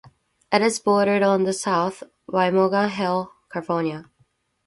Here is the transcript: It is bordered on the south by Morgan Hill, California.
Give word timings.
It 0.51 0.63
is 0.63 0.79
bordered 0.79 1.21
on 1.21 1.43
the 1.43 1.53
south 1.53 2.01
by 2.27 2.49
Morgan 2.49 2.89
Hill, 2.89 3.31
California. 3.53 4.09